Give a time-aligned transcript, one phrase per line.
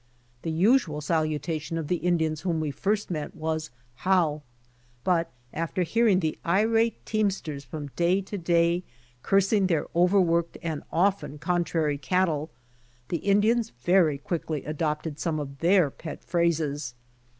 [0.41, 4.41] The usual sal utation of the Indians whom we first met was "How." 38 BY
[4.41, 8.83] ox TEAM TO CALIFORNIA But after hearing the irate teamsters from day to day
[9.21, 12.49] cursing their overworked and often contrary cattle,
[13.09, 16.95] the Indians very quickly adopted some of their pet phrases.